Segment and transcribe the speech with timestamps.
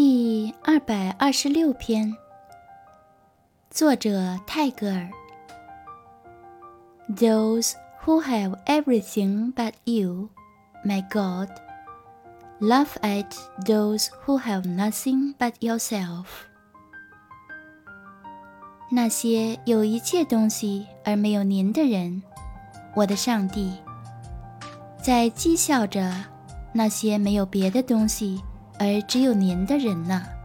[0.00, 2.16] 第二百二十六篇，
[3.68, 5.10] 作者泰戈尔。
[7.16, 7.72] Those
[8.04, 10.28] who have everything but you,
[10.84, 11.48] my God,
[12.60, 13.26] laugh at
[13.66, 16.26] those who have nothing but yourself.
[18.92, 22.22] 那些有一切东西而没有您的人，
[22.94, 23.72] 我的上帝，
[25.02, 26.14] 在讥笑着
[26.72, 28.40] 那些没有别的东西。
[28.78, 30.37] 而只有您的人呢？